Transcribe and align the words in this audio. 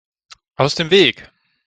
Aus 0.55 0.73
dem 0.73 0.89
Weg! 0.89 1.29